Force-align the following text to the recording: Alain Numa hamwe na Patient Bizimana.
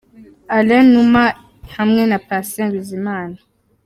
Alain 0.55 0.85
Numa 0.93 1.23
hamwe 1.75 2.01
na 2.09 2.17
Patient 2.27 2.71
Bizimana. 2.75 3.37